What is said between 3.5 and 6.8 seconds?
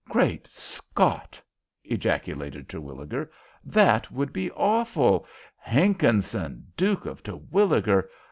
"That would be awful. Hankinson,